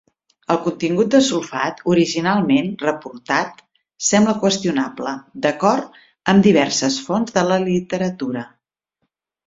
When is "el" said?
0.53-0.57